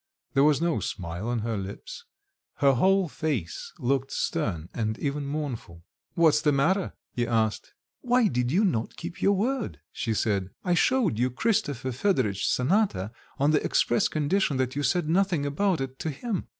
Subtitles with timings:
[0.33, 2.05] There was no smile on her lips,
[2.55, 5.83] her whole face looked stern and even mournful.
[6.15, 7.75] "What's the matter?" he asked.
[7.99, 10.49] "Why did you not keep your word?" she said.
[10.65, 15.79] "I showed you Christopher Fedoritch's cantata on the express condition that you said nothing about
[15.79, 16.47] it to him?"